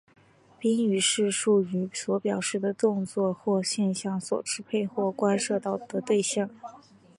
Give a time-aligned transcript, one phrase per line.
[0.57, 6.49] 宾语是述语所表示的动作或现象所支配或关涉到的对象。